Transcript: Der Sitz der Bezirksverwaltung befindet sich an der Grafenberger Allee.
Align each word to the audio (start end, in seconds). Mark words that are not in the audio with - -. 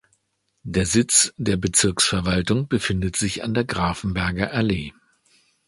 Der 0.63 0.87
Sitz 0.87 1.31
der 1.37 1.57
Bezirksverwaltung 1.57 2.67
befindet 2.67 3.15
sich 3.17 3.43
an 3.43 3.53
der 3.53 3.65
Grafenberger 3.65 4.51
Allee. 4.51 4.93